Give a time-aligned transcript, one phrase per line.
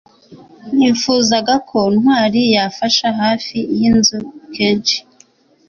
[0.75, 4.17] nifuzaga ko ntwali yafasha hafi yinzu
[4.55, 4.97] kenshi